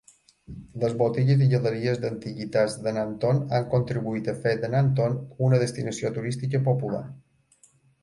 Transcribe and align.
Les 0.83 0.95
botigues 1.01 1.43
i 1.47 1.49
galeries 1.51 2.01
d'antiguitats 2.05 2.79
de 2.87 2.95
Nanton 2.97 3.43
han 3.59 3.69
contribuït 3.75 4.33
a 4.35 4.37
fer 4.47 4.57
de 4.67 4.75
Nanton 4.79 5.23
una 5.51 5.65
destinació 5.69 6.15
turística 6.21 6.67
popular. 6.73 7.09